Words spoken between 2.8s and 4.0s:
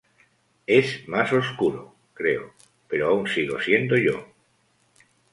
pero aún sigo siendo